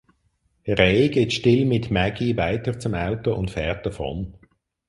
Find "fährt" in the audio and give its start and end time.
3.51-3.85